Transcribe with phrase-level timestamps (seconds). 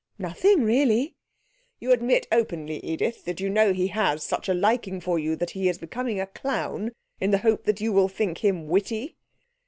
[0.17, 1.13] 'Nothing, really.'
[1.79, 5.51] 'You admit openly, Edith, that you know he has such a liking for you that
[5.51, 9.15] he is becoming a clown in the hope that you will think him witty?'